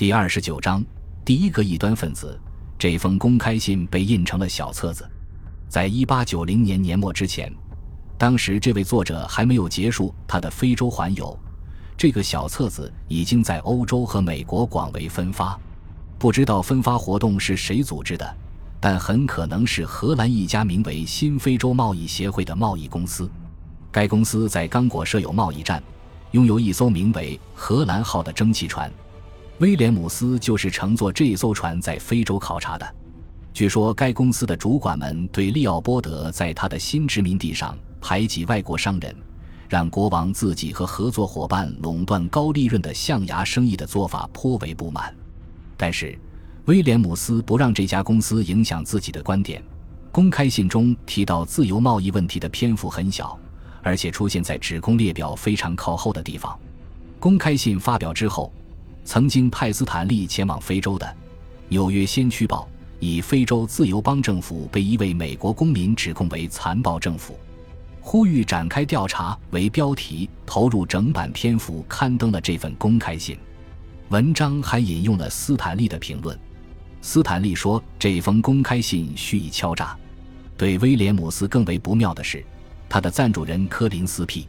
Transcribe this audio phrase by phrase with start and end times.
[0.00, 0.82] 第二十九章，
[1.26, 2.40] 第一个异端分子。
[2.78, 5.06] 这封公开信被印成了小册子，
[5.68, 7.52] 在一八九零年年末之前，
[8.16, 11.38] 当时这位作者还没有结束他的非洲环游，
[11.98, 15.54] 这个小册子已经在欧洲和美国广为分发。
[16.18, 18.36] 不知道分发活动是谁组织的，
[18.80, 23.30] 但很可能是荷兰一家名为新非洲贸易协会的贸易公司。
[23.92, 25.82] 该公司在刚果设有贸易站，
[26.30, 28.90] 拥有一艘名为“荷兰号”的蒸汽船。
[29.60, 32.94] 威廉姆斯就是乘坐这艘船在非洲考察的。
[33.52, 39.14] 据说，该公司的主管们对利奥波德在他的新殖民地上排挤外国商人，
[39.68, 45.14] 让国王自己和合作伙伴垄断高利润的象牙生意的做法颇为不满。
[45.76, 46.18] 但是，
[46.64, 49.62] 威廉姆斯不让这家公司影响自己的观点。
[50.10, 53.38] 公开信中提到自由贸易问题的篇幅很小，
[53.82, 56.58] 而且出现在指控列表非常靠后的地方。
[57.18, 58.50] 公开信发表之后。
[59.04, 61.06] 曾经派斯坦利前往非洲的
[61.68, 62.68] 《纽约先驱报》
[63.00, 67.38] 以“非洲自由邦政府被一位美国公民指控为残暴政府，
[68.00, 73.36] 呼吁展开调查”为标题，投入整版篇幅刊登了这份公开信。
[74.10, 76.38] 文章还引用了斯坦利的评论。
[77.00, 79.96] 斯坦利说：“这封公开信蓄意敲诈。”
[80.58, 82.44] 对威廉姆斯更为不妙的是，
[82.88, 84.44] 他的赞助人柯林斯 ·P·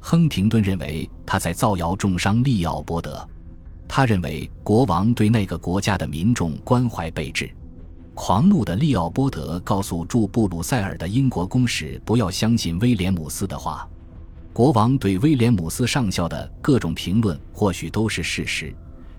[0.00, 3.26] 亨廷顿认为他在造谣重伤利奥波德。
[3.88, 7.50] 他认为国王对那个国家的民众关怀备至。
[8.14, 13.88] 狂怒的利奥波德告诉驻布鲁塞尔的英国公使不要相信威廉姆斯的话。
[14.52, 18.72] 国王对威廉姆斯上校的各种评论或许都是事实。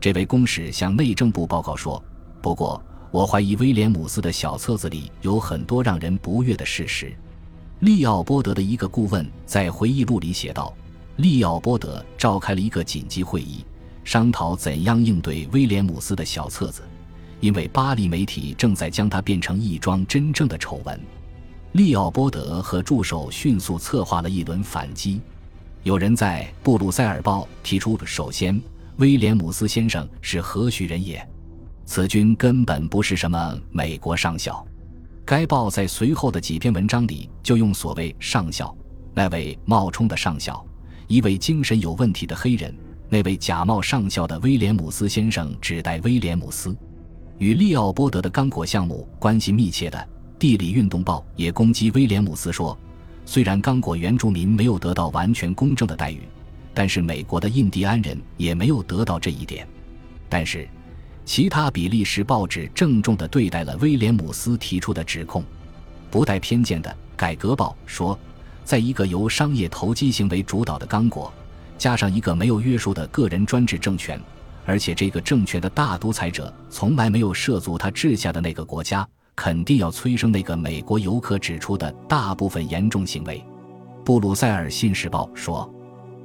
[0.00, 2.02] 这位公使向内政部报告说
[2.42, 7.16] ：“不过，我怀疑威廉姆斯的小册子里有很多让人不悦的事实。”
[7.78, 10.74] 利奥波德的一个顾问在回忆录里写道
[11.16, 13.64] ：“利奥波德召开了一个紧急会议。”
[14.04, 16.82] 商讨怎样应对威廉姆斯的小册子，
[17.40, 20.98] 因为巴黎媒体正在将它变成一桩真正的丑闻。
[21.72, 25.20] 利奥波德和助手迅速策划了一轮反击。
[25.82, 28.60] 有人在《布鲁塞尔报》提出：首先，
[28.96, 31.24] 威廉姆斯先生是何许人也？
[31.86, 34.66] 此君根本不是什么美国上校。
[35.24, 38.76] 该报在随后的几篇文章里就用所谓“上校”
[39.14, 40.64] 那位冒充的上校，
[41.06, 42.74] 一位精神有问题的黑人。
[43.12, 46.74] 那位假冒上校的威廉姆斯先生指代威廉姆斯，
[47.38, 49.98] 与利奥波德的刚果项目关系密切的
[50.38, 52.78] 《地理运动报》也攻击威廉姆斯说，
[53.26, 56.20] 虽然刚果原住民没有得到完全公正的待遇，
[56.72, 59.66] 但是美国的印第安人也没有得到这一点。
[60.28, 60.68] 但是，
[61.24, 65.42] 其他比利时报纸郑重地对待了威廉姆斯提出的指控，
[66.12, 68.16] 不带偏见的《改革报》说，
[68.62, 71.32] 在一个由商业投机行为主导的刚果。
[71.80, 74.20] 加上一个没有约束的个人专制政权，
[74.66, 83.42] 而且这个政权的大独裁者从来没有涉足他治下的那个国家，肯定要催生那个美国游客指出的大部分严重行为。
[84.04, 85.72] 布鲁塞尔新时报说：“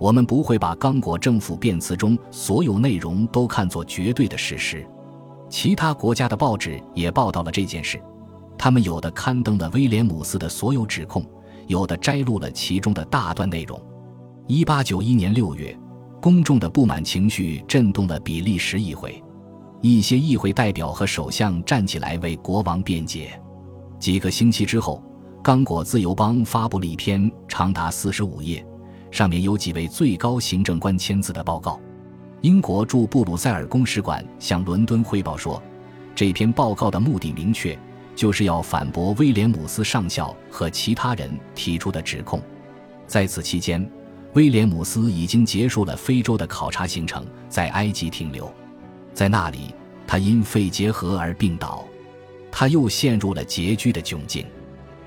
[0.00, 4.84] 我们不会把刚果政府辩词中所有内容都看作绝对的事实。”
[5.48, 8.02] 其他国家的报纸也报道了这件事，
[8.58, 11.24] 他们有的刊登了威廉姆斯的所有指控，
[11.68, 13.80] 有的摘录了其中的大段内容。
[14.48, 15.76] 一八九一年六月，
[16.22, 19.20] 公众的不满情绪震动了比利时议会，
[19.80, 23.40] 一些议会代表和首相站起来为国王辩解。
[23.98, 25.02] 几个星期之后，
[25.42, 28.64] 刚果自由邦发布了一篇长达四十五页、
[29.10, 31.80] 上面有几位最高行政官签字的报告。
[32.42, 35.60] 英国驻布鲁塞尔公使馆向伦敦汇报说，
[36.14, 37.76] 这篇报告的目的明确，
[38.14, 42.40] 就是要反驳威廉姆斯上校和其他人提出的指控。
[43.08, 43.88] 在此期间，
[44.36, 48.52] 威廉姆斯已经结束了非洲的考察行程，在埃及停留，
[49.14, 49.74] 在那里
[50.06, 51.88] 他因肺结核而病倒，
[52.52, 54.44] 他又陷入了拮据的窘境。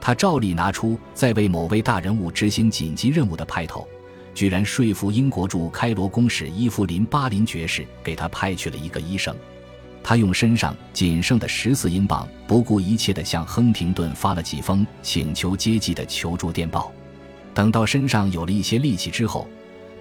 [0.00, 3.86] 他照例拿出在为某位大人物执行紧急任务的派头，
[4.32, 9.36] 居然说服英国驻开罗公使伊芙琳·巴林爵士给他派去了一个医生。
[10.02, 16.90] 他用身上仅剩的十四英镑，不顾一切地向亨廷顿发了几封请求接济的求助电报。
[17.52, 19.46] 等到身上有了一些力气之后，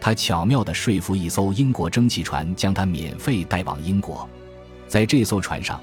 [0.00, 4.28] 他巧妙地说服一艘英国蒸汽船将他免费带往英国。
[4.86, 5.80] 在这艘船上，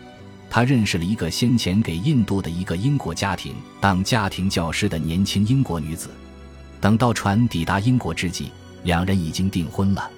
[0.49, 6.09] 他认识了一个先前给印度的一个英国家庭当家庭教师的年轻英国女子。
[6.79, 8.51] 等到船抵达英国之际，
[8.83, 10.09] 两人已经订婚了。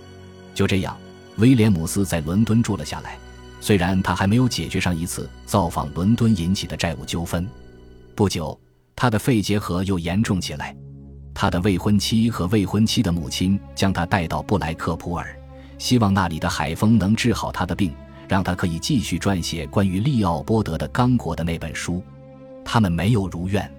[0.54, 0.98] 就这样，
[1.38, 3.18] 威廉姆斯在伦敦住了下来。
[3.60, 7.48] 虽然他还没有解决上一次造访伦敦引起的债务纠纷，
[8.14, 8.58] 不久，
[8.96, 10.76] 他的肺结核又严重起来。
[11.40, 15.40] 他的未婚妻和未婚妻的母亲将他带到布莱克普尔，
[15.78, 17.94] 希望那里的海风能治好他的病，
[18.28, 22.04] 让他可以继续撰写关于利奥波德的刚果的那本书。
[22.66, 23.72] 他们没有如愿。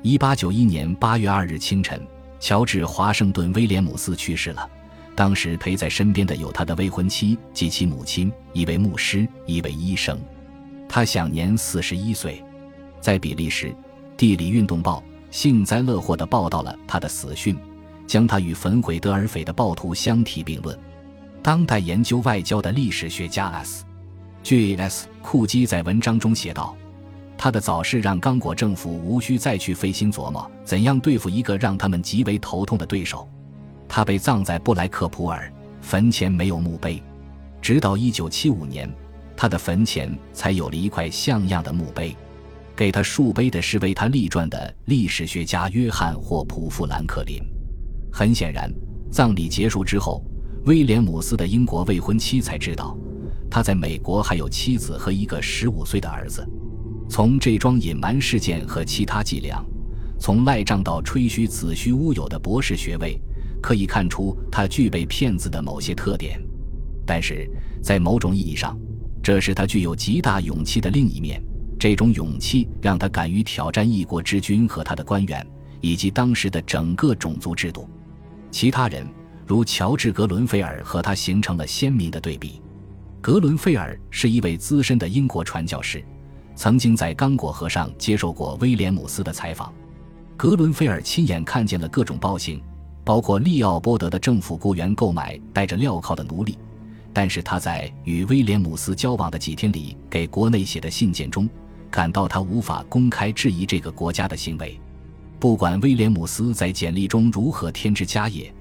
[0.00, 2.00] 一八九一年八月二日清晨，
[2.38, 4.70] 乔治·华盛顿·威廉姆斯去世了。
[5.16, 10.16] 当时陪在身边的有他的未婚妻及其母亲，一位牧师，一位医生。
[10.88, 12.40] 他享年四十一岁。
[13.00, 13.70] 在比利时，
[14.16, 15.02] 《地理运动报》
[15.32, 17.56] 幸灾乐祸地报道了他的死讯，
[18.06, 20.78] 将他与焚毁德尔斐的暴徒相提并论。
[21.42, 23.82] 当代研究外交的历史学家 S.
[24.42, 24.76] G.
[24.76, 25.08] S.
[25.22, 26.76] 库基在文章中写道
[27.38, 33.26] ：“他的早逝让刚果政府无需再去费心琢磨怎样对付一个让他们极为头痛的对手。”
[33.88, 35.50] 他被葬在布莱克普尔，
[35.80, 37.02] 坟前没有墓碑，
[37.62, 38.94] 直到1975年，
[39.34, 42.14] 他的坟前才有了一块像样的墓碑。
[42.82, 47.40] 给他树碑的是为他立传的历史学家约翰霍普富兰克林。
[48.12, 48.68] 很显然，
[49.08, 50.20] 葬礼结束之后。
[50.64, 52.98] 威廉姆斯的英国未婚妻才知道，
[53.48, 56.44] 他在美国还有妻子和一个十五岁的儿子。
[57.08, 59.64] 从这桩隐瞒事件和其他伎俩，
[60.18, 63.16] 从赖账到吹嘘子虚乌有的博士学位，
[63.62, 66.42] 可以看出他具备骗子的某些特点。
[67.06, 67.48] 但是
[67.80, 68.76] 在某种意义上，
[69.22, 71.40] 这是他具有极大勇气的另一面。
[71.82, 75.44] 这种勇气让他敢于挑战一国之君和他的官员，
[75.80, 77.90] 以及当时的整个种族制度。
[78.52, 79.04] 其他人。
[79.44, 82.62] 如乔治·格伦菲尔和他形成了鲜明的对比。
[83.20, 86.00] 格伦菲尔是一位资深的英国传教士，
[86.54, 89.74] 曾经在刚果河上接受过威廉姆斯的采访。
[90.36, 92.62] 格伦菲尔亲眼看见了各种暴行，
[93.02, 96.56] 包括利奥波德的政府雇员购买带着镣铐的奴隶。
[97.12, 101.50] 但是他在与威廉姆斯交往的几天里给国内写的信件中，
[101.92, 104.80] 感到他无法公开质疑这个国家的行为。
[105.38, 108.52] 不管威廉姆斯在简历中如何添枝加叶。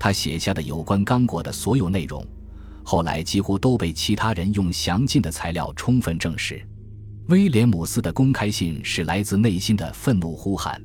[0.00, 2.24] 他写下的有关刚果的所有内容，
[2.84, 6.64] 后来几乎都被其他人用详尽的材料充分证实。
[7.26, 10.80] 威廉姆斯的公开信是来自内心的愤怒呼喊。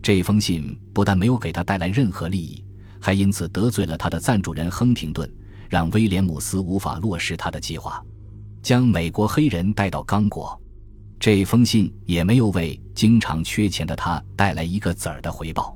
[0.00, 2.64] 这封信不但没有给他带来任何利益，
[3.00, 5.28] 还因此得罪了他的赞助人亨廷顿，
[5.68, 8.00] 让威廉姆斯无法落实他的计划，
[8.62, 10.56] 将美国黑人带到刚果。
[11.24, 15.74] 这封信也没有为经常缺钱的他带来一个子儿的回报。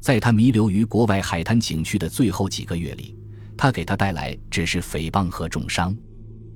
[0.00, 3.16] 在他弥留于国外海滩景区的最后几个月里，
[3.56, 5.96] 他给他带来只是诽谤和重伤。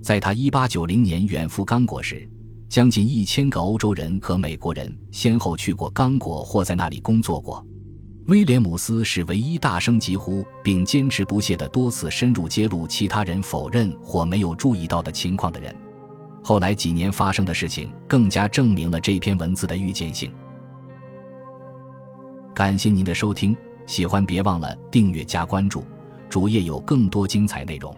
[0.02, 2.28] 在他1890年远赴刚果时，
[2.68, 7.64] 将近一千个欧洲人和美国人先后去过刚果或在那里工作过。
[8.26, 15.72] 威廉姆斯是唯一大声疾呼并坚持不懈地多次深入揭露其他人否认或没有注意到的情况的人。
[16.44, 20.30] 后来几年发生的事情更加证明了这篇文字的预见性。
[22.54, 23.56] 感谢您的收听，
[23.86, 25.82] 喜欢别忘了订阅加关注，
[26.28, 27.96] 主页有更多精彩内容。